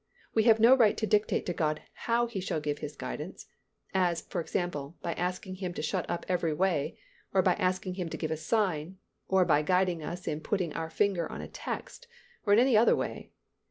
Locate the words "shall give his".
2.39-2.95